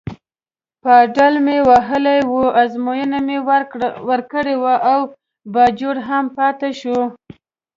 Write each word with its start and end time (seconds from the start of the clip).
پایډل 0.83 1.33
مې 1.45 1.57
وهلی 1.69 2.19
و، 2.31 2.33
ازموینه 2.61 3.19
مې 3.27 3.37
ورکړې 4.07 4.55
وه 4.63 4.75
او 4.91 4.99
باجوړ 5.53 5.95
هم 6.07 6.25
پاتې 6.37 6.69
شو. 6.79 6.99